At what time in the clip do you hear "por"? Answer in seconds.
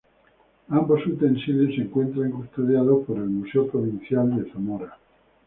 3.05-3.17